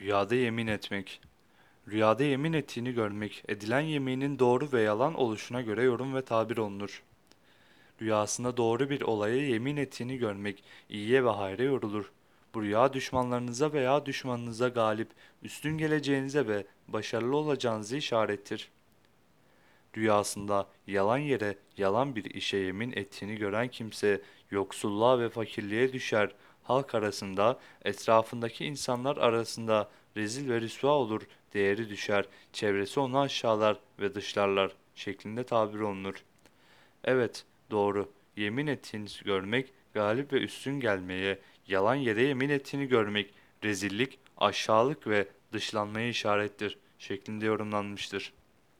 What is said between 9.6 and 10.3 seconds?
ettiğini